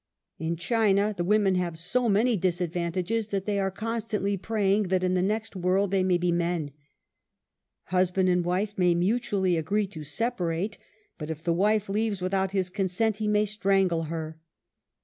In 0.39 0.55
China, 0.55 1.13
the 1.15 1.23
women 1.23 1.53
have 1.53 1.77
so 1.77 2.09
many 2.09 2.35
disadvantages^^ 2.35 3.29
that 3.29 3.45
they 3.45 3.59
are 3.59 3.69
constantly 3.69 4.35
praying 4.35 4.87
that 4.87 5.03
in 5.03 5.13
the 5.13 5.21
next 5.21 5.55
world 5.55 5.91
they 5.91 6.03
may 6.03 6.17
be 6.17 6.31
men. 6.31 6.71
Husband 7.83 8.27
and 8.27 8.43
wife 8.43 8.73
may 8.77 8.95
mutually 8.95 9.57
agree 9.57 9.85
to 9.85 10.03
separate, 10.03 10.79
but 11.19 11.29
if 11.29 11.43
the 11.43 11.53
wife 11.53 11.87
leaves 11.87 12.19
without 12.19 12.49
his 12.49 12.71
consent, 12.71 13.17
he 13.17 13.27
may 13.27 13.45
strangle 13.45 14.05
her. 14.05 14.39